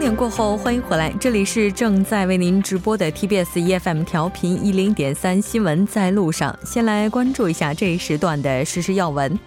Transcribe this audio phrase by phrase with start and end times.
[0.00, 6.58] 点过后，欢迎回来，这里是正在为您直播的 TBS EFM 调频一零点三新闻在路上。
[6.64, 9.38] 先来关注一下这一时段的实时要闻。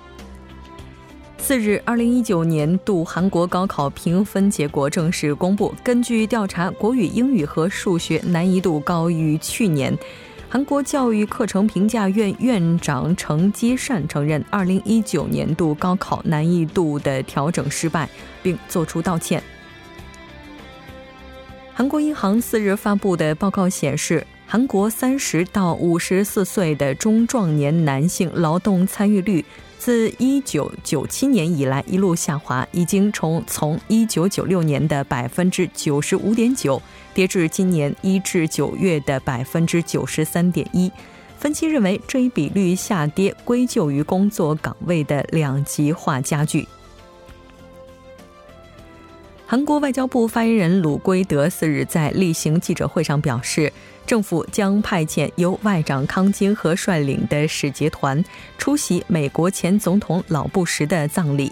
[1.39, 5.74] 次日，二零一九年度韩国高考评分结果正式公布。
[5.84, 9.97] 根据调查，国语、英语和数学难易度高于去年。
[10.50, 18.08] 韩国教育课程评价院院长程基善承认，二零一九年度高考难易度的调整失败，
[18.44, 19.42] 并作出道歉。
[21.75, 29.43] 韩国银行四日发布的报告显示，韩国三十到五十四岁的中壮年男性劳动参与率
[29.79, 36.80] 自一九九七年以来一路下滑，已经从从一九九六年的百分之九十五点九
[37.11, 40.91] 跌至今年一至九月的百分之九十三点一。
[41.39, 46.67] 分析认为，这一比率下跌归咎于工作岗位的两极化加剧。
[49.53, 53.71] 韩国外交部发言人鲁圭德四日在例行记者会上表示，
[54.03, 58.25] 政府将派遣由外长康金和率领的使节团
[58.57, 61.51] 出席美国前总统老布什的葬礼。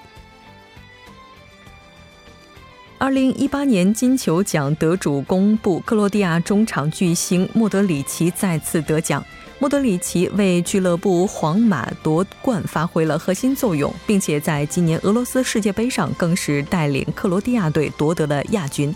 [2.98, 9.24] 二零一八年金球奖得主公布，克罗地亚中场巨星莫德里奇再次得奖。
[9.62, 18.92] 莫德里奇为俱乐部皇马夺冠发挥了核心作用，并且在今年俄罗斯世界杯上更是带领克罗地亚队夺得了亚军。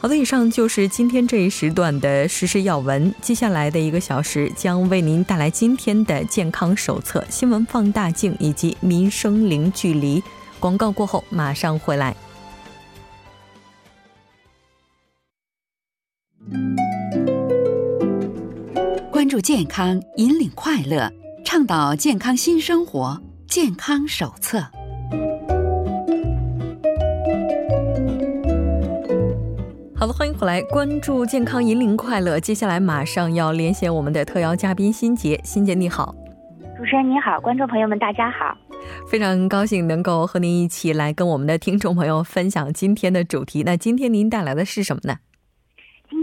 [0.00, 3.14] 好的，以上就是今天这一时段的实时要闻。
[3.20, 10.22] 接下来的一个小时将为您带来今天的健康手册、新闻放大镜以及民生零距离。
[10.58, 12.16] 广告过后马上回来。
[19.30, 21.08] 注健康，引领快乐，
[21.44, 23.22] 倡导健康新生活。
[23.46, 24.58] 健康手册。
[29.94, 32.40] 好了，欢迎回来，关注健康，引领快乐。
[32.40, 36.12] 接下来马上要连线我们的特邀嘉宾辛杰，辛杰你好，
[36.76, 38.58] 主持人你好，观众朋友们大家好，
[39.08, 43.62] 非常高兴能够和您一起来跟我们的听众朋友分享今天的主题。
[43.62, 45.18] 那今天您带来的是什么呢？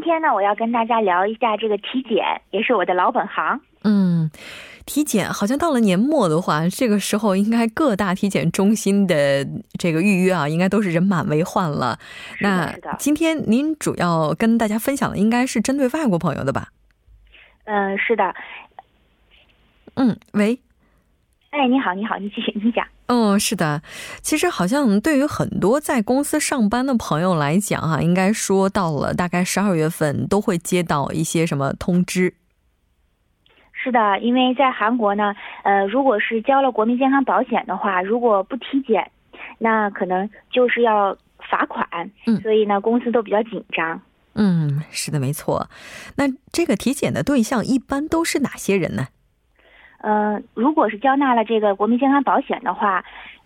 [0.07, 3.59] 今天呢，我要跟大家聊一下这个体检，也是我的老本行。
[3.83, 4.31] 嗯，
[4.85, 9.45] 体检好像到了年末的话，这个时候应该各大体检中心的
[9.77, 11.99] 这个预约啊，应该都是人满为患了。
[12.39, 16.69] 那今天您主要跟大家分享的应该是针对外国朋友的吧？
[17.65, 18.33] 嗯，是的。
[19.95, 20.57] 嗯，喂。
[21.49, 22.87] 哎，你好，你好，你继续，你讲。
[23.07, 23.81] 嗯，是的，
[24.21, 32.33] 其实好像对于很多在公司上班的朋友来讲，哈，应该说到了大概十二月份都会接到一些什么通知。
[33.71, 39.09] 是的，因为在韩国呢，呃，如果是交了国民健康保险的话，如果不体检，
[39.57, 41.15] 那可能就是要
[41.49, 41.87] 罚款。
[42.25, 44.01] 嗯，所以呢，公司都比较紧张。
[44.33, 45.69] 嗯，是的，没错。
[46.17, 49.07] 那这个体检的对象一般都是哪些人呢？
[49.99, 53.03] 嗯，如果是交纳了这个国民健康保险的话，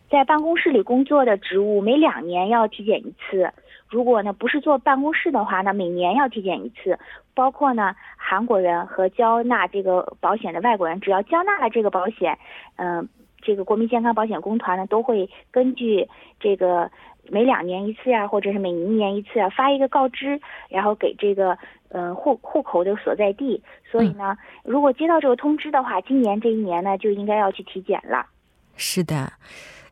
[0.09, 3.51] 在办公室里工作的职务每两年要体检一次。
[3.89, 6.99] 如果呢不是坐办公室的话呢，每年要体检一次。
[7.33, 12.37] 包括呢韩国人和交纳这个保险的外国人，只要交纳了这个保险，
[12.75, 13.07] 嗯，
[13.41, 16.07] 这个国民健康保险公团呢都会根据
[16.39, 16.91] 这个
[17.29, 21.57] 每两年一次呀，或者是每一年一次啊，发一个告知，然后给这个。
[21.93, 28.25] 嗯，户户口的所在地，所以呢，如果接到这个通知的话，今年这一年呢，就应该要去体检了。
[28.75, 29.33] 是的，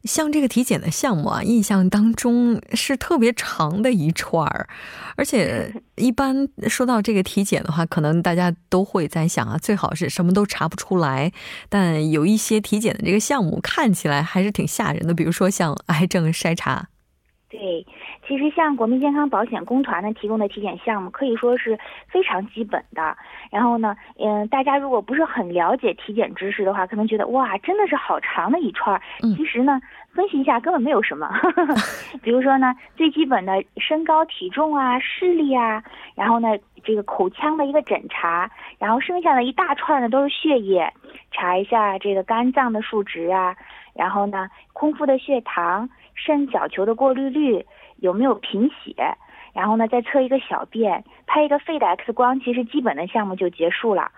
[0.03, 4.67] 像这个体检的项目啊，印象当中是特别长的一串儿，
[5.17, 11.31] 而且 一般说到这个体检的话，可能大家都会在想啊，最好是什么都查不出来。
[11.67, 16.88] 但有一些体检的这个项目看起来还是挺吓人的，比如说像癌症筛查。
[17.49, 17.85] 对。
[18.27, 23.17] 其实像国民健康保险公团呢提供的体检项目可以说是非常基本的。
[23.51, 29.01] 然后呢，嗯，大家如果不是很了解体检知识的话，可能觉得哇，真的是好长的一串。
[29.35, 29.81] 其实呢，
[30.13, 31.29] 分析一下根本没有什么。
[32.21, 35.83] 比如说呢，最基本的身高体重啊、视力啊，
[36.15, 36.49] 然后呢，
[36.83, 40.93] 这个口腔的一个诊查，然后剩下的一大串呢都是血液，
[41.31, 43.55] 查一下这个肝脏的数值啊，
[43.99, 47.65] 然后呢，空腹的血糖、肾小球的过滤率。
[48.01, 48.95] 有没有贫血？
[49.53, 54.09] 然后呢，再测一个小便，拍一个肺的 X 光，其实基本的项目就结束了。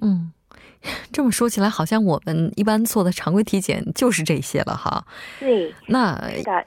[0.00, 0.30] 嗯，
[1.10, 5.04] 这么说起来，好像我们一般做的常规体检就是这些了哈。
[5.40, 6.16] 对，那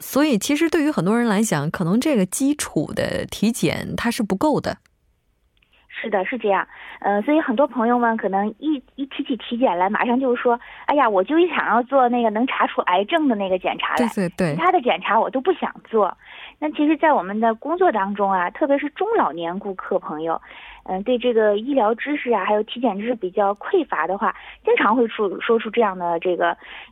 [0.02, 4.80] 所以其实对于很多人来讲，可能这个基础的体检它是不够的。
[6.04, 6.68] 是的，是这样。
[7.00, 16.16] 嗯，所以很多朋友们可能一一提起体检来，马上就说：“哎呀，我就想要做那个能查出癌症的那个检查来，对对对，其他的检查我都不想做。”
[16.60, 20.42] 那其实，在我们的工作当中啊，特别是中老年顾客朋友，
[20.84, 24.36] 嗯，对这个医疗知识啊，还有体检知识比较匮乏的话，
[24.66, 26.50] 经常会出说出这样的这个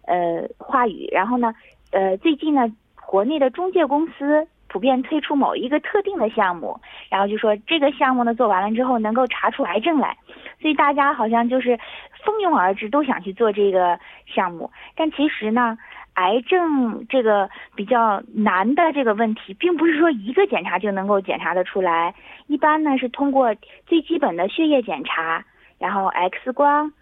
[0.08, 1.10] 呃话语。
[1.12, 1.54] 然后呢，
[1.92, 2.66] 呃，最近呢，
[3.06, 4.48] 国内的中介公司。
[4.71, 6.79] 普遍推出某一个特定的项目，
[7.09, 10.15] 然后就说这个项目呢做完了之后能够查出癌症来，
[10.62, 11.77] 所以大家好像就是
[12.23, 14.71] 蜂拥而至，都想去做这个项目。
[14.95, 15.77] 但其实呢，
[16.13, 22.15] 癌症这个比较难的这个问题，并不是说一个检查就能够检查得出来。
[22.47, 23.53] 一般呢是通过
[23.85, 25.44] 最基本的血液检查，
[25.79, 26.94] 然后 X 光、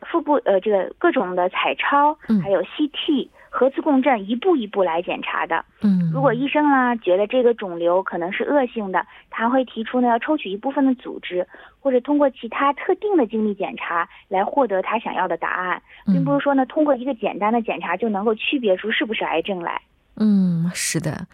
[0.00, 3.28] 腹部呃这个各种的彩超，还有 CT。
[3.54, 5.62] 核磁共振一步一步来检查的。
[5.82, 11.46] 嗯，如果医生呢觉得这个肿瘤可能是恶性的，他会提出呢要抽取一部分的组织，
[11.78, 19.82] 或者通过其他特定的精密检查来获得他想要的答案，并不是说呢通过一个简单的检查就能够区别出是不是癌症来。
[20.16, 21.26] 嗯，是的。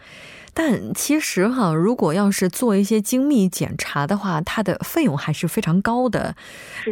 [0.53, 6.35] 但其实哈，如果要是做一些精密检查的话，它的费用还是非常高的。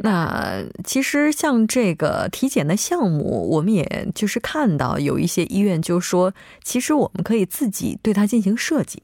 [0.04, 6.34] 那其实像这个体检的项目，我们也就是看到有一些医院就说，
[6.64, 9.04] 其实我们可以自己对它进行设计。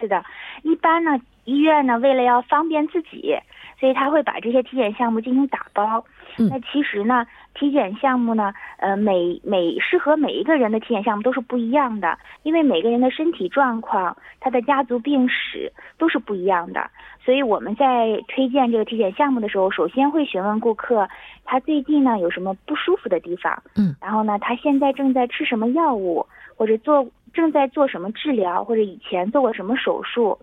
[0.00, 0.24] 是的，
[0.62, 3.34] 一般呢，医院呢为了要方便自己，
[3.78, 6.04] 所以他会把这些体检项目进行打包。
[6.36, 7.24] 那其实呢，
[7.54, 16.90] 体检项目呢，呃，每每适合每一个人的体检项目都是不一样的，因为每个人的身体状况、他的家族病史都是不一样的，
[17.24, 21.08] 所以我们在推荐这个体检项目的时候，首先会询问顾客
[21.44, 30.38] 他最近呢有什么不舒服的地方，嗯，然后呢，他现在正在吃什么药物，或者做正在做什么治疗，或者以前做过什么手术。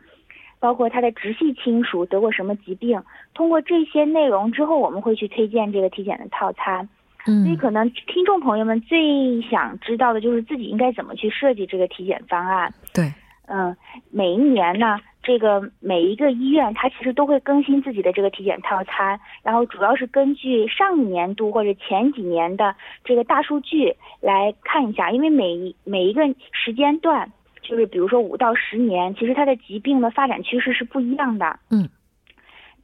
[0.62, 3.02] 包括他的直系亲属得过什么疾病，
[3.34, 6.88] 通过这些内容之后，我们会去推荐这个体检的套餐。
[7.28, 12.74] 嗯，所以可能听众朋友们最想知道的就是自己应该怎么去设计这个体检方案。
[12.94, 13.12] 对，
[13.48, 13.76] 嗯，
[14.10, 26.22] 每一年呢，这个每一个医院它其实都会更新自己的这个体检套餐，然后主要是根据上一年度或者前几年的这个大数据来看一下，因为每一每一个
[26.52, 27.32] 时间段。
[27.64, 31.60] 就是比如说五到十年，其实它的疾病的发展趋势是不一样的。
[31.70, 31.88] 嗯，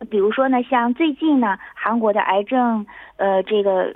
[0.07, 2.85] 比如说呢，像最近呢，韩国的癌症
[3.17, 3.93] 呃这个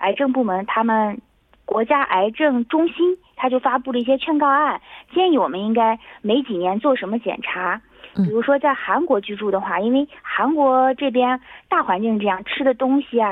[0.00, 1.18] 癌症部门，他们
[1.64, 4.80] 国家癌症中心他就发布了一些劝告案，
[5.14, 7.80] 建议我们应该每几年做什么检查。
[8.16, 13.30] 比如说在韩国居住的话，因为韩国这边大环境这样，吃的东西啊，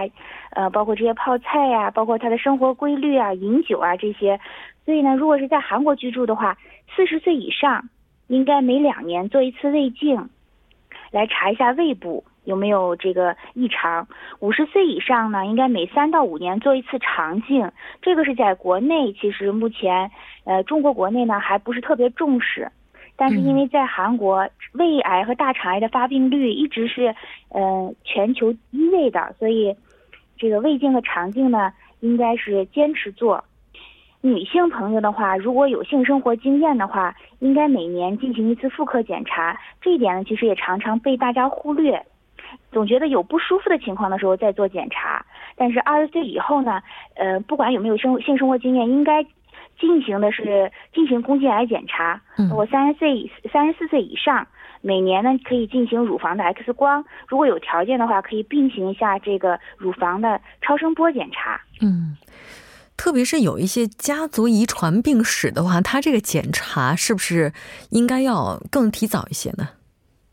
[0.51, 4.41] 呃，包括这些泡菜呀，包括他的生活规律啊，饮酒啊这些，
[4.85, 6.57] 所以呢，如果是在韩国居住的话。
[6.97, 7.91] 四十岁以上，
[8.29, 10.31] 应该每两年做一次胃镜，
[11.11, 14.09] 来查一下胃部有没有这个异常。
[14.41, 17.71] 五十岁以上呢，应该每三到五年做一次肠镜。
[18.01, 20.11] 这个是在国内，其实目前，
[20.45, 22.73] 呃，中国国内呢还不是特别重视，
[23.17, 27.15] 但是因为在韩国，胃癌和大肠癌的发病率一直是，
[27.51, 29.77] 呃，全球一位的，所以，
[30.39, 31.71] 这个胃镜和肠镜呢，
[32.01, 33.45] 应该是坚持做。
[34.21, 39.57] 女性朋友的话，如果有性生活经验的话，应该每年进行一次妇科检查。
[39.81, 42.05] 这一点呢，其实也常常被大家忽略，
[42.71, 45.25] 总觉得有不舒服的情况的时候再做检查。
[45.57, 46.81] 但是二十岁以后呢，
[47.15, 49.23] 呃，不管有没有生性生活经验，应该
[49.81, 52.21] 进行的是进行宫颈癌检查。
[52.55, 54.47] 我三十岁、三十四岁以上，
[54.81, 61.61] 每年呢可以进行乳房的 X 光，如果有条件的话，可以并行一下这个乳房的超声波检查。
[61.81, 62.17] 嗯。
[62.97, 67.53] 特别是有一些家族遗传病史的话，他这个检查是不是
[67.91, 69.69] 应该要更提早一些呢？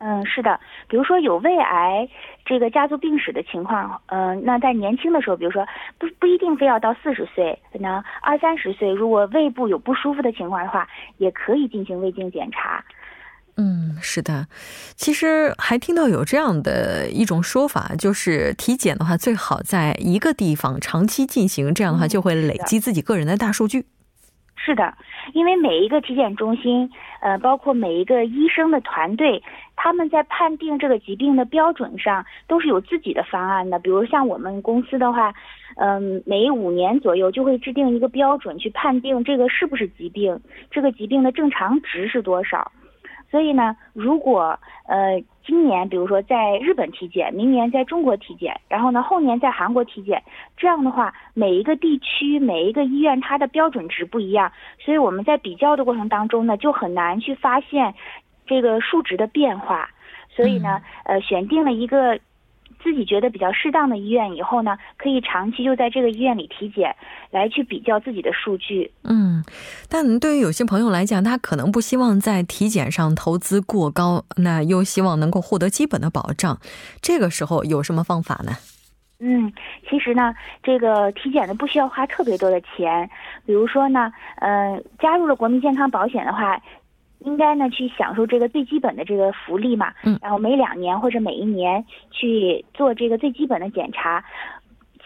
[0.08, 2.08] 嗯，是的，比如说有胃癌
[2.44, 5.66] 这个家族病史的情况，嗯，那在年轻的时候，比如说
[5.98, 10.86] 不不一定非要到四十岁，可能二三十岁，如果胃部有不舒服的情况的话，
[11.18, 12.84] 也可以进行胃镜检查。
[13.56, 14.46] 嗯，是的，
[14.94, 23.86] 其实还听到有这样的一种说法，就是体检的话最好在一个地方长期进行，这样的话就会累积自己个人的大数据。
[24.66, 24.92] 是的，
[25.32, 29.40] 因为每一个体检中心，呃，包括每一个医生的团队，
[29.76, 33.78] 他们在判定这个疾病的标准上都是有自己的方案的。
[33.78, 35.32] 比如像我们公司的话，
[35.76, 42.72] 嗯，每五年左右就会制定一个标准去判定这个是不是疾病，这个疾病的正常值是多少。
[43.30, 44.58] 所以呢，如果
[44.88, 50.22] 呃今年比如说在日本体检，明年在中国体检，然后呢后年在韩国体检，
[50.56, 54.50] 这样的话每一个地区每一个医院它的标准值不一样，
[54.80, 57.94] 所以我们在比较的过程当中呢，就很难去发现
[58.46, 59.88] 这个数值的变化。
[60.28, 62.18] 所以呢，呃，选定了一个。
[62.82, 66.94] 自己觉得比较适当的医院以后呢，可以长期就在这个医院里体检，
[67.30, 68.92] 来去比较自己的数据。
[69.02, 69.44] 嗯，
[69.88, 76.58] 但对于有些朋友来讲，他可能不希望在体检上投资过高，那又希望能够获得基本的保障，
[77.00, 78.52] 这个时候有什么方法呢？
[79.18, 79.52] 嗯，
[79.88, 83.08] 其实呢，这个体检呢不需要花特别多的钱，
[83.44, 86.60] 比如说呢，呃，加入了国民健康保险的话。
[87.26, 94.24] 应该呢去享受这个最基本的这个福利嘛，嗯，然后每两年或者每一年去做这个最基本的检查。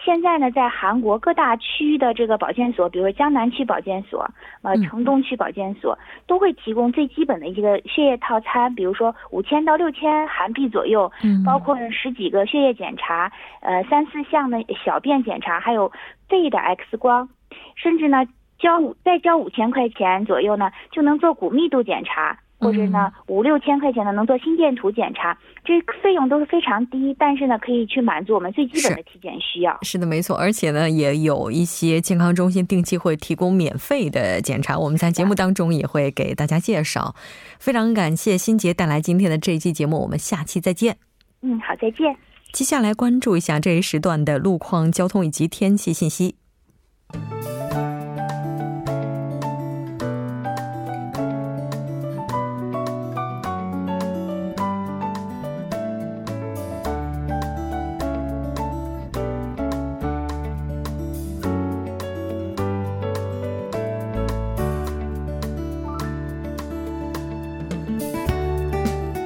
[0.03, 4.27] 现在呢，在韩国各大区的这个保健所，比如说江南区保健所、
[4.63, 15.91] 呃城东区保健所，都会提供最基本的一个血液套餐，比如说五千到六千韩币左右，嗯，包括十几个血液检查，呃三四项的小便检查，还有
[16.27, 17.29] 肺的 X 光，
[17.75, 18.25] 甚至呢。
[18.61, 29.77] 交五再交五千块钱左右呢，就能做骨密度检查，或者呢五六千块钱呢能做心电图检查，这费用都是非常低，但是呢可以去满足我们最基本的体检需要。
[29.81, 37.15] 是的，没错，而且呢也有一些健康中心定期会提供免费的检查，我们在节目当中也会给大家介绍。
[37.57, 40.97] 非常感谢新杰带来今天的这一期节目，我们下期再见。
[41.41, 42.15] 嗯，好，再见。
[42.53, 46.40] 接下来关注一下这一时段的路况、交通以及天气信息。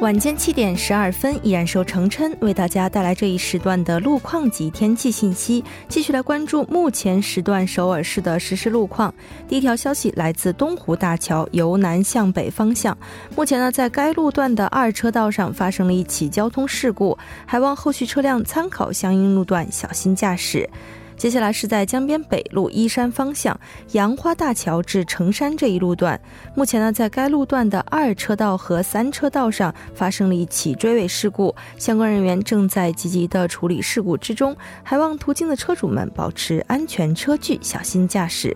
[0.05, 5.63] 晚间七点十二分，依然受程琛为大家带来这一时段的路况及天气信息。
[5.87, 9.11] 继续来关注目前时段首尔市的实时路况。
[9.47, 12.95] 第一条消息来自东湖大桥由南向北方向，
[13.35, 20.69] 目前呢在该路段的二车道上发生了一起交通事故，还望后续车辆参考相应路段小心驾驶。
[21.17, 23.57] 接下来是在江边北路依山方向
[23.93, 26.19] 杨花大桥至城山这一路段，
[26.53, 38.55] 目前呢，在该路段的二车道和三车道上发生了一起追尾事故，相关人员正在积极的处理事故之中，还望途经的车主们保持安全车距，小心驾驶。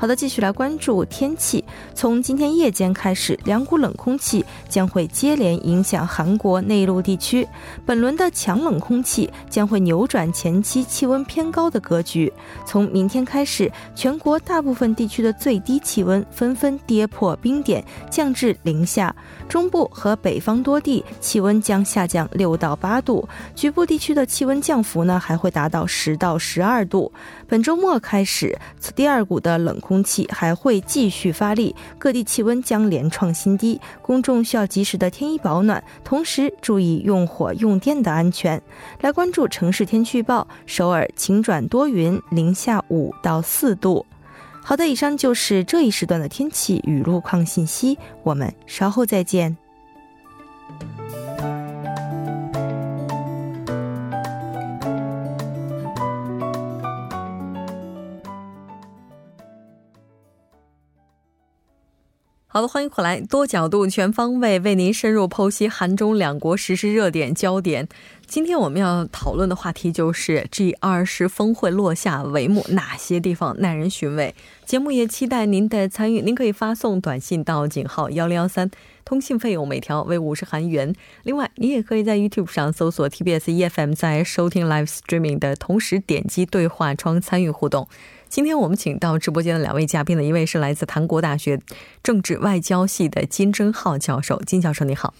[0.00, 1.62] 好的，继续来关注天气。
[1.94, 7.46] 从今天夜间开始，两股冷空气将会接连影响韩国内陆地区。
[7.84, 12.32] 本轮的强冷空气将会扭转前期气温偏高的格局。
[12.64, 19.14] 从明天开始，全国大部分地区的最低气温纷纷跌破冰点，降至零下。
[19.50, 27.12] 中部和北方多地气温将下降六到八度，局部地区的气温降幅呢还会达到十到十二度。
[27.46, 38.62] 本周末开始，此第二股的冷空空气还会继续发力，各地气温将连创新低，公众需要及时的添衣保暖，同时注意用火用电的安全。
[39.00, 44.06] 来关注城市天气预报：首尔晴转多云，零下五到四度。
[44.62, 49.59] 好的，以上就是这一时段的天气与路况信息，我们稍后再见。
[62.52, 67.86] 好的，欢迎回来，多角度、全方位为您深入剖析韩中两国实时热点焦点。
[68.26, 74.34] 今天我们要讨论的话题就是 G 二十峰会落下帷幕，哪些地方耐人寻味？
[74.64, 78.68] 节目也期待您的参与，您可以发送短信到井号幺零幺三，
[79.10, 80.94] 通信费用每条为五十韩元。
[81.24, 87.88] 另外，你也可以在 YouTube 上搜索 TBS EFM，在收听 Live Streaming 的同时点击对话窗参与互动。
[88.28, 91.58] 今天我们请到直播间的两位嘉宾呢，一位是来自韩国大学
[92.04, 95.12] 政治外交系的金正浩教授，金教授你好。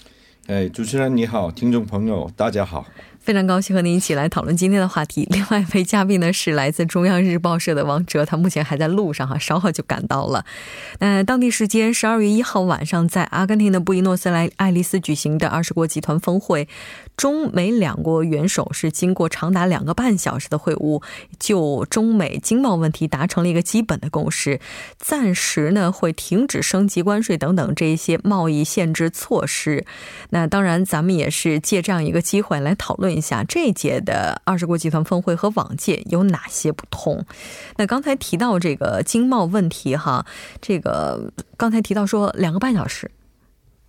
[0.47, 2.87] 哎，主持人你好，听众朋友大家好。
[3.31, 5.25] 非常高兴和您一起来讨论今天的话题。
[5.31, 10.45] 另外一位嘉宾呢是来自中央日报社的王哲，他目前还在路上哈，稍后就赶到了。
[10.99, 16.67] 那当地时间十二月一号晚上，在阿根廷的布宜诺斯莱爱丽丝举行的二十国集团峰会，
[17.21, 21.03] 中美两国元首是经过长达两个半小时的会晤，
[21.39, 24.59] 就中美经贸问题达成了一个基本的共识，
[24.97, 29.85] 暂时呢会停止升级关税等等这一些贸易限制措施。
[30.31, 33.15] 那当然，咱们也是借这样一个机会来讨论。
[33.15, 37.27] 一下这一届的二十国集团峰会和往届有哪些不同？
[37.77, 40.25] 那刚才提到这个经贸问题哈，
[40.63, 43.11] 这个刚才提到说两个半小时，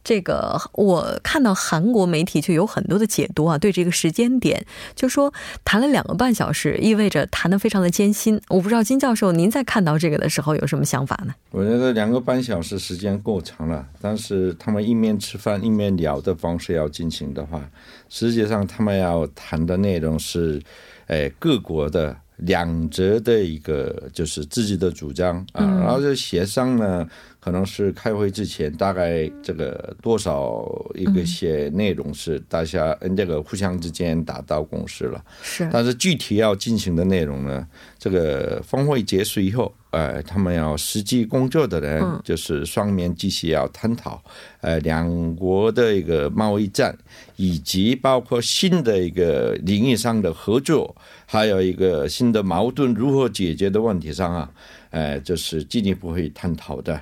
[0.03, 4.65] 这个我看到韩国媒体就有很多的解读啊，对这个时间点，
[4.95, 8.41] 就说谈了两个半小时，意味着谈的非常的艰辛。
[8.49, 11.33] 我不知道金教授您在看到这个的时候有什么想法呢？
[11.51, 17.61] 我觉得两个半小时时间够长了，但是他们一面吃饭一面聊的方式要进行的话，
[18.09, 20.61] 实际上他们要谈的内容是，
[21.07, 22.17] 哎，各国的。
[22.41, 27.07] 两者的一个就是自己的主张啊，然后就协商呢，
[27.41, 37.67] 可能是开会之前大概这个多少一个些内容是大家嗯这个互相之间达到共识了，是，但是具体要进行的内容呢，
[37.99, 39.73] 这个峰会结束以后。
[39.91, 44.23] 呃，他们要实际工作的人，就是双面继续要探讨，
[44.61, 46.97] 呃，两国的一个贸易战，
[47.35, 50.95] 以及包括新的一个领域上的合作，
[51.25, 54.49] 还有一个新的矛盾如何解决的问题上啊，
[54.91, 57.01] 呃，就是进一步会探讨的。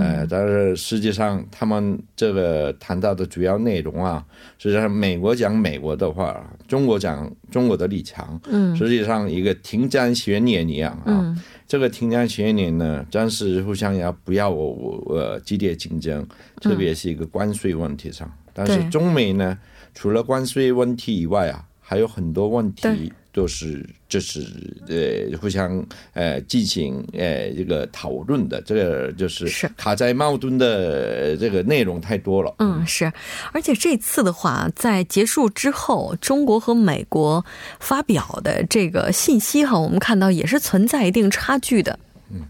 [0.00, 4.24] 呃，但是实际上他们这个谈到的主要内容啊，
[4.58, 11.36] 实际上美国讲美国的话，中国讲中国的立场，嗯，实际上一个停战协议一样啊。
[11.68, 16.26] 这个停战协议呢，暂时互相要不要我呃激烈竞争，
[16.60, 18.30] 特别是一个关税问题上。
[18.52, 19.58] 但是中美呢，
[19.94, 24.46] 除了关税问题以外啊，还有很多问题都是就是
[24.88, 28.60] 呃互相呃进行呃这个讨论的。
[28.60, 32.54] 这个就是卡在矛盾的这个内容太多了。
[32.58, 33.10] 嗯，是。
[33.52, 37.44] 而且这次的话，在结束之后，中国和美国
[37.80, 41.98] 发表的这个信息哈，我们看到也是存在一定差距的。
[42.30, 42.42] 嗯，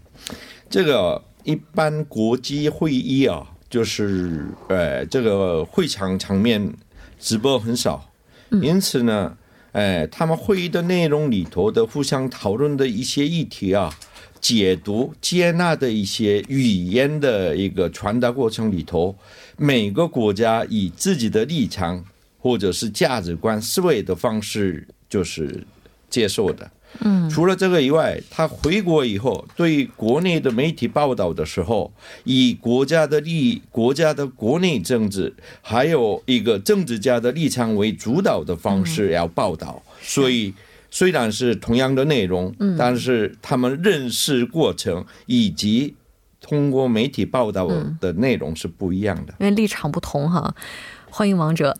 [0.69, 6.73] 这个一般国际会议啊，就是呃这个会场场面
[7.19, 8.09] 直播很少，
[8.49, 9.37] 因此呢。
[9.73, 13.91] 哎，他们会议的内容里头的互相讨论的一些议题啊，
[14.39, 19.15] 解读、接纳的一些语言的一个传达过程里头，
[19.57, 22.05] 每个国家以自己的立场
[22.37, 25.65] 或者是价值观思维的方式，就是
[26.07, 26.69] 接受的。
[27.01, 31.91] 嗯，除了这个以外，他回国以后，对国内的媒体报道的时候，
[32.23, 39.81] 以国家的利益、国家的国内政治，还有一个政治家的立场为主导的方式要报道。
[40.01, 40.53] 所以，
[40.91, 45.95] 虽然是同样的内容，但是他们认识过程以及
[46.39, 47.67] 通过媒体报道
[47.99, 50.53] 的内容是不一样的，因为立场不同哈。
[51.15, 51.77] 欢迎王哲，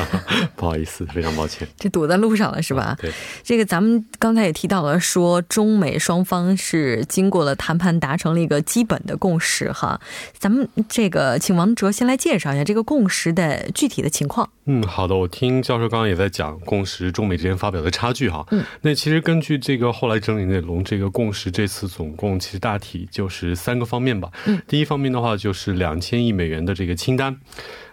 [0.56, 2.94] 不好意思，非常抱歉，这堵在路上了是吧？
[3.00, 3.10] 对，
[3.42, 9.98] 这个咱们刚才也提到了，说中美双方是经过了谈判，达成了一个基本的共识哈。
[10.36, 14.50] 咱们这个请王哲先来介绍一下这个共识的具体的情况。
[14.66, 18.46] 嗯，好的，我听教授刚刚也在讲共识，中美之间发表的差距哈。
[18.50, 24.28] 嗯，那其实根据这个后来整理内容，这个共识这次总共其实大体就是三个方面吧。
[24.44, 27.40] 嗯，第一方面的话就是两千亿美元的这个清单。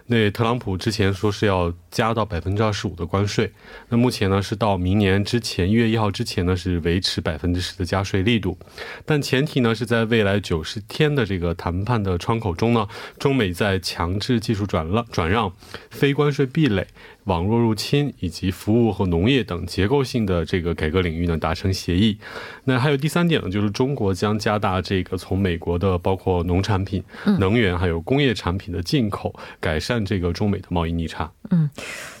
[0.06, 3.50] 那特朗普之前说是要加到百分之二十五的关税，
[3.88, 8.58] 那目前呢是到明年之前一月一号之前呢是维持百分之十的加税力度，
[9.06, 12.86] 但前提呢是在未来九十天的这个谈判的窗口中呢，
[13.18, 15.52] 中美在强制技术转让、转让、
[15.90, 16.86] 非关税壁垒。
[17.24, 22.18] 网络入侵以及服务和农业等结构性的这个改革领域呢达成协议。
[22.64, 27.02] 那还有第三点呢，就是中国将加大这个从美国的包括农产品、
[27.38, 31.30] 能源还有工业产品的进口，改善这个中美的贸易逆差。
[31.50, 31.70] 嗯。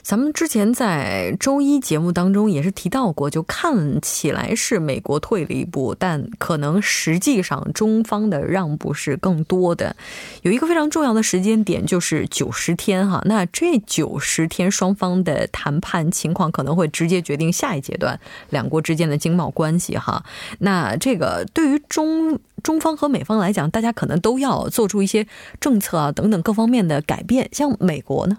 [0.02, 9.94] 咱们之前在周一节目当中也是提到过，就看起来是美国退了一步，但可能实际上中方的让步是更多的。
[10.42, 18.18] 有一个非常重要的时间点就是九十天哈，那这九十天双方的谈判情况可能会直接决定下一阶段
[18.50, 20.24] 两国之间的经贸关系哈。
[20.58, 25.26] 那这个对于中中方和美方来讲，大家可能都要做出一些
[25.60, 27.48] 政策啊等等各方面的改变。
[27.52, 28.38] 像美国呢？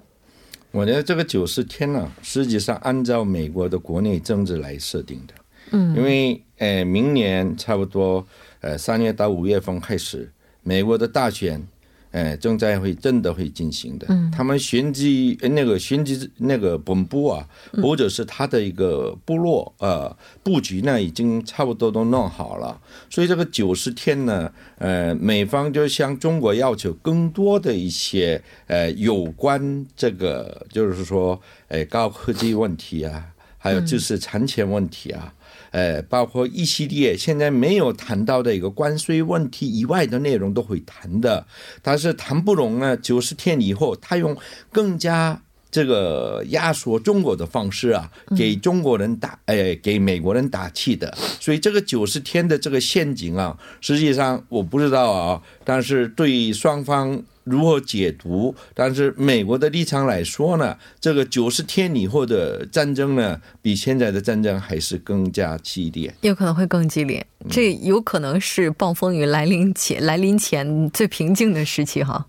[0.71, 5.33] 我觉得这个九十天呢，实际上按照美国的国内政治来设定的，
[5.71, 8.25] 嗯，因为呃，明年差不多
[8.61, 10.31] 呃三月到五月份开始，
[10.63, 11.67] 美国的大选。
[12.13, 14.05] 哎，正在会真的会进行的。
[14.09, 17.43] 嗯，他们选举那个选举那个本部啊，
[17.81, 22.79] 或者是他的一个部落呃布局呢，已经差不多都弄好了。
[23.09, 33.25] 所以这个九十天呢，呃，美方就向中国要求更多的一些呃有关这个，就是说，哎，高科技问题啊，
[33.57, 35.33] 还有知识产权问题啊。
[35.73, 41.45] 呃，包括一系列现在没有谈到的一个关税问题以外的内容都会谈的，
[41.81, 42.95] 但是谈不拢呢。
[42.95, 44.37] 九十天以后，他用
[44.71, 51.11] 更加这个压缩中国的方式啊，给中国人打，哎，给美国人打气的。
[51.39, 58.55] 所以这个九十天的这个陷阱啊，实际上我不知道啊，但是对双方如何解读？
[58.73, 67.25] 但是美国的立场来说呢，这个九十天以后的战争呢，比现在的战争还是更加激烈，有可能会更激烈。
[67.49, 72.25] 这有可能是暴风雨来临前来临前最平静的时期哈。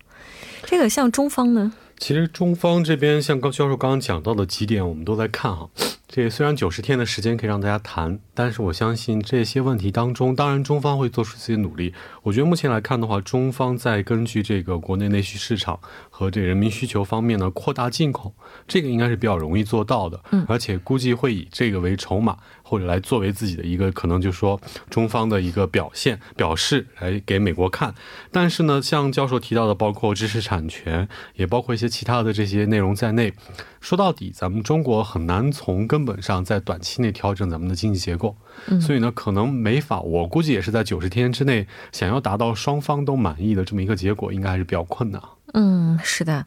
[0.65, 1.71] 这个像中方呢？
[1.97, 5.69] 其实中方这边像高教授刚刚讲到的几点，我们都在看哈。
[6.15, 11.93] 这虽然九十天的时间可以让大家谈，但是我相信这些问题当中，当然中方会做出自己的努力。
[12.23, 15.77] 我觉得目前来看的话，中方在根据这个国内内需市场
[16.09, 18.33] 和这人民需求方面呢，扩大进口，
[18.65, 20.23] 这个应该是比较容易做到的。
[20.31, 27.93] 嗯，而且估计会以这个为筹码，或者来作为自己的一个可能，就是说中方的一个表现表示来给美国看。
[28.31, 33.31] 但是呢，像教授提到的，包括知识产权，也包括一些其他的这些内容在内。
[33.79, 38.35] 说到底，咱们中国很难从根本上在短期内调整咱们的经济结构，
[38.81, 40.01] 所以呢，可能没法。
[40.01, 45.21] 我估计也是在九十天之内，想要达到双方都满意的这么一个结果，应该还是比较困难。
[45.57, 46.43] 嗯，是的，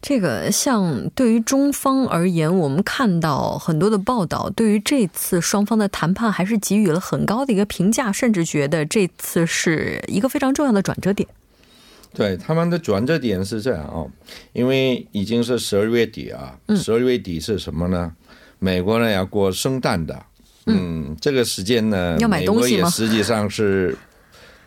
[0.00, 11.28] 这个像对于中方而言，我们看到很多的报道，对于这次双方的谈判还是给予了很高的一个评价，甚至觉得这次是一个非常重要的转折点。
[12.14, 14.06] 对他们的转折点是这样啊，
[14.52, 18.12] 因为已经是十二月底啊，十二月底是什么呢？
[18.60, 20.22] 美国呢要过圣诞的，
[20.66, 23.98] 嗯，这个时间呢，美国也实际上是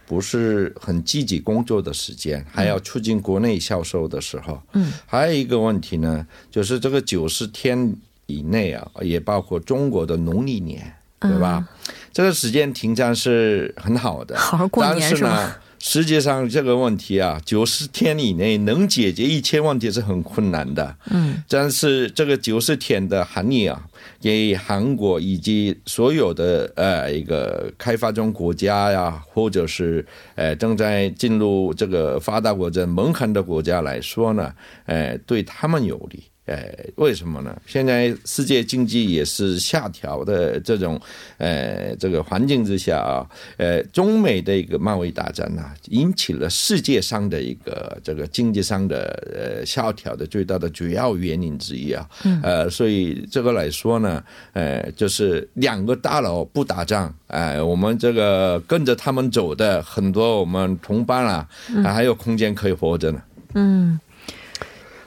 [0.05, 4.61] 不是很积极工作的时间，还要促进国内销售的时候。
[4.73, 7.95] 嗯，还有一个问题呢，就是这个九十天
[8.27, 11.67] 以内啊，也包括中国的农历年，对吧？
[12.13, 15.55] 这个时间停战是很好的，好好过年是吗？
[15.87, 20.95] 实际上这个问题啊，九十天以内能解决一切问题是很困难的。
[21.11, 23.79] 嗯，但是这个九十天的含义啊，
[24.19, 34.51] 给韩国以及所有的呃一个开发中国家呀，或者是呃正在进入这个发达国家门槛的国家来说呢，
[34.87, 36.23] 呃，对他们有利。
[36.45, 36.63] 呃，
[36.95, 37.59] 为什么呢？
[37.65, 40.99] 现在世界经济也是下调的这种，
[41.37, 43.25] 呃，这个环境之下啊，
[43.57, 52.07] 呃，中美的一个贸易大战呢，引起了世界上的一个这个经济上的呃下调的最大的主要原因之一啊。
[52.43, 61.49] 呃，所以这个来说呢，呃，就是两个大佬不打仗，哎，我们这个跟着他们走的很多我们同伴啊，
[61.83, 63.21] 还有空间可以活着呢。
[63.55, 63.99] 嗯。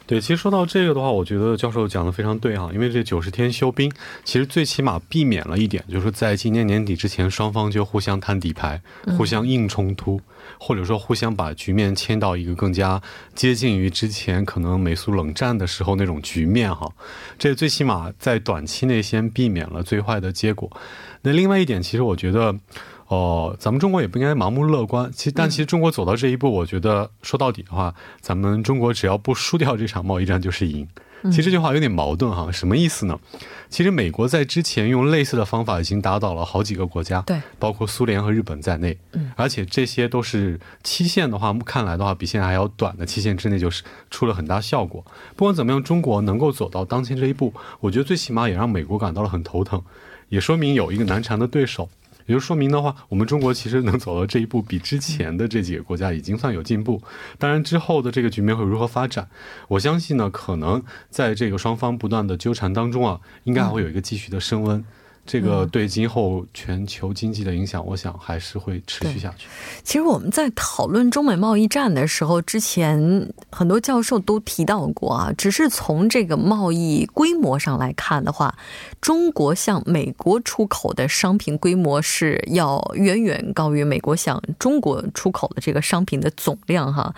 [0.08, 3.92] 对，其实说到这个的话，我觉得教授讲的非常对哈，因为这九十天休兵，
[4.24, 8.80] 其实最起码避免了一点，就是在今年年底之前，双方就互相摊底牌，
[9.18, 10.18] 互相硬冲突，
[10.58, 13.02] 或者说互相把局面牵到一个更加
[13.34, 16.90] 接近于之前可能美苏冷战的时候那种局面哈。
[17.38, 20.70] 这最起码在短期内先避免了最坏的结果。
[21.22, 22.54] 那另外一点，其实我觉得。
[23.08, 25.10] 哦，咱们中国也不应该盲目乐观。
[25.14, 30.86] 其实，但其实中国走到这一步，我觉得说到底的话，咱们中国只要不输掉这场贸易战就是赢。
[31.24, 33.18] 其实这句话有点矛盾哈，什么意思呢？
[33.68, 38.96] 其实美国在之前用类似的方法已经打倒了好几个国家，对，包括苏联和日本在内。
[39.12, 45.04] 嗯，而且这些都是期限的话，看来的话比现在还要短的期限之内，就是出了很大效果。
[45.36, 49.82] 不管怎么样，中国能够走到当前这一步，我觉得最起码也让美国感到了很头疼，
[50.28, 51.90] 也说明有一个难缠的对手。
[52.28, 57.02] 也就说明的话，我们中国其实能走到这一步，比之前的这几个国家已经算有进步。
[57.38, 59.28] 当然，之后的这个局面会如何发展，
[59.66, 64.84] 我相信呢，可能在这个双方不断的纠缠当中啊，应该还会有一个继续的升温。
[65.28, 69.46] 这个对今后全球经济的影响，我想还是会持续下去。
[69.84, 78.56] 其实我们在讨论中美贸易战的时候，之前很多教授都提到过啊，只是从这个贸易规模上来看的话，
[79.02, 87.14] 中国向美国出口的商品规模是要远远高于美国向中国出口的这个商品的总量哈。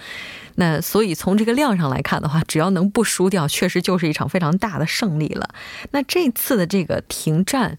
[0.56, 5.48] 那所以从这个量上来看的话，只要能不输掉，确实就是一场非常大的胜利了。
[5.92, 7.78] 那这次的这个停战。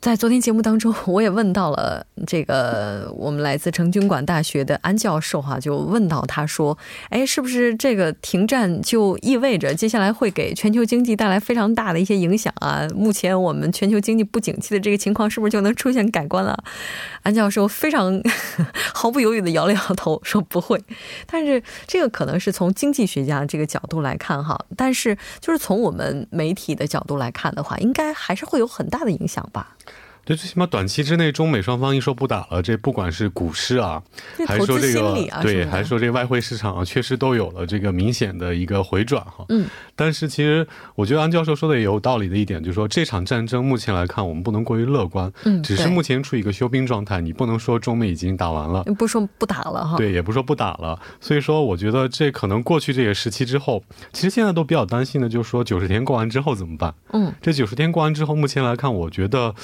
[0.00, 6.76] 在昨天节目当中，我也问到了这个我们来自成均馆大学的安教授哈，就问到他说
[7.10, 12.88] ：“哎，是不是这个停战就意味着接下来会给全球经济带来非常大的一些影响啊？
[12.94, 16.56] 目前我们全球经济不景气的这个情况是不是就能出现改观了？”
[17.22, 18.22] 安教授非常
[18.94, 20.82] 毫不犹豫的摇了摇头，说不会。
[21.26, 29.76] 但是这个可能是从经济学家这个角度来看哈，但是就是从我们媒体的角度来看的话，应该还是会有很大的影响吧。
[30.30, 34.00] 对，最起码短期之内，中美双方一说不打了，这不管是股市啊，
[34.46, 35.12] 还是说这个
[35.42, 39.44] 对，还是说这个外汇市场啊，确实都有了这个明显的一个回转哈。
[39.48, 39.66] 嗯。
[39.96, 40.64] 但是其实
[40.94, 45.32] 我觉得安教授说的也有道理的一点，就是说这场战争目前来看，我们不能过于乐观。
[45.42, 45.60] 嗯。
[45.64, 49.96] 只是目前处于一个休兵状态，你不能说中美已经打完了，不说不打了哈。
[49.96, 50.96] 对，也不说不打了。
[51.20, 56.94] 所以说，我觉得这可能过去这个时期之后，其实现在都比较担心的，就是说九十天过完之后怎么办？
[57.14, 57.32] 嗯。
[57.42, 59.56] 这九十天过完之后，目前来看，我觉得。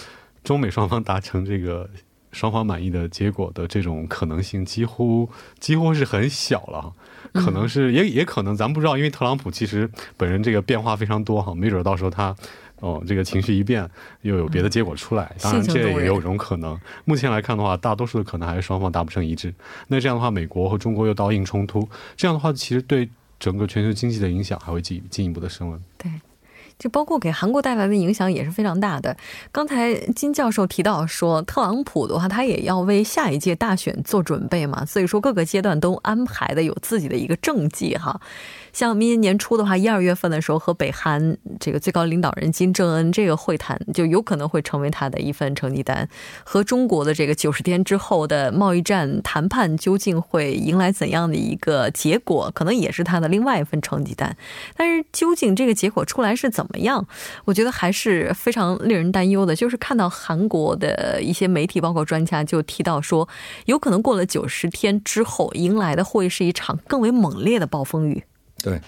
[0.46, 1.90] 中美双方达成这个
[2.30, 5.28] 双方满意的结果的这种可能性几乎
[5.58, 6.92] 几乎是很小了，
[7.32, 12.32] 可能是也也可能咱不知道，因为特朗普其实本人这个变化非常多哈，没准到时候他
[12.78, 13.90] 哦这个情绪一变
[14.22, 16.78] 又有别的结果出来，当然这也有种可能。
[17.04, 19.52] 目前来看的话，大多数的可能还是双方达不成一致。
[19.88, 23.08] 那这样的话，美国和中国又刀硬冲突，这样的话其实对
[23.40, 25.80] 整个全球经济的影响还会进进一步的升温。
[25.98, 26.08] 对。
[26.78, 29.16] 就包括给韩国带来的影响也是非常大的。
[29.50, 38.20] 刚才金教授提到说，特朗普的话，他也要为下一届大选做准备嘛，所以说各个阶段都安排的有自己的一个政绩哈。
[38.76, 46.06] 像明年年初的话，一二月份的时候和北韩这个最高领导人金正恩这个会谈，就有可能会成为他的一份成绩单。
[46.44, 54.36] 和中国的这个九十天之后的贸易战谈判究竟会迎来怎样的一个结果，可能也是他的另外一份成绩单。
[54.76, 57.06] 但是究竟这个结果出来是怎么样，
[57.46, 59.56] 我觉得还是非常令人担忧的。
[59.56, 63.26] 就是看到韩国的一些媒体，包括专家就提到说，
[63.64, 68.22] 有可能过了九十天之后，迎来的会是一场更为猛烈的暴风雨。
[68.62, 68.80] 对，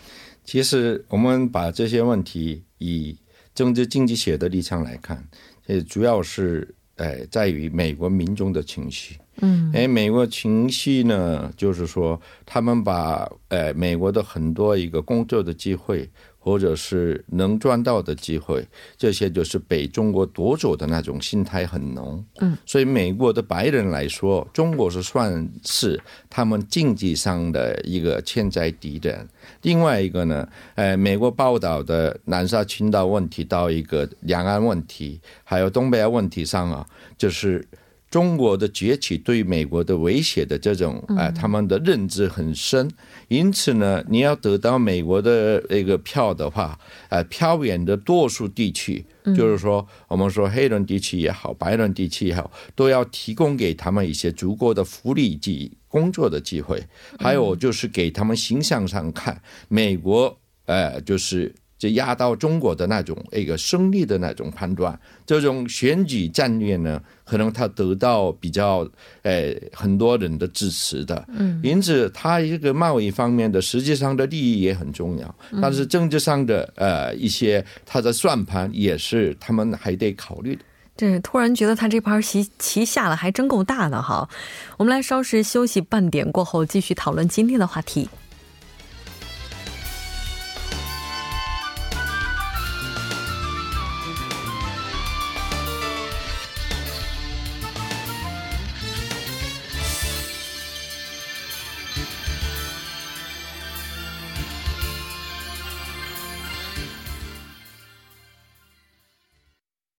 [0.44, 3.16] 其实我们把这些问题以
[3.54, 5.22] 政治经济学的立场来看，
[5.66, 9.16] 呃，主要是呃在于美国民众的情绪。
[9.40, 16.08] 嗯，哎，美国情绪呢，就是说他们把呃美国的很多一个工作的机会。
[16.38, 22.24] 或者是能赚到的机会，这些就是被中国夺走的那种心态很浓。
[22.40, 29.28] 嗯，所以美国的白人来说，中国是算是他们经济上的一个潜在敌人。
[29.62, 36.86] 另外一个呢，呃，美国报道的南沙群岛问题到一个两岸问题，还有东北亚问题上啊，
[37.18, 37.66] 就是。
[38.10, 42.90] 中国的崛起对美国的威胁的这种啊，他们的认知很深，
[43.28, 46.78] 因此呢，你要得到美国的那个票的话，
[47.10, 49.04] 呃，票远的多数地区，
[49.36, 56.82] 就是说，我们说黑人地区也好，白人地区也好，都要提供给他们一些足够的福利及工作的机会，
[57.18, 61.54] 还有就是给他们形象上看，美国，呃，就是。
[61.78, 68.88] 就压到中国的那种一个胜利的那种判断，这种选举战略呢，可能他得到比较
[69.22, 80.62] 呃很多人的支持的，嗯，因此他一个贸易方面的实际上的利益也很重要，但是政治上的呃一些他的算盘也是他们还得考虑的。
[80.96, 84.28] 对，突然觉得他这盘棋棋下的还真够大的哈。
[84.76, 88.08] 我们来稍事休息，半点过后继续讨论今天的话题。